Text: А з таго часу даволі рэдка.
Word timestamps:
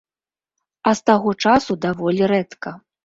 А 0.91 0.95
з 0.99 1.05
таго 1.09 1.33
часу 1.49 1.77
даволі 1.85 2.23
рэдка. 2.33 2.75